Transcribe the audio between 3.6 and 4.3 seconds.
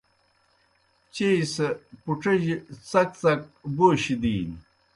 بوشیْ